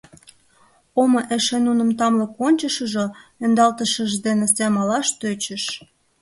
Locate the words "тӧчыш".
5.19-5.63